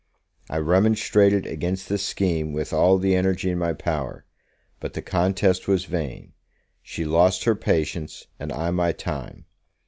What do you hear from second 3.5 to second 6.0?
in my power; but the contest was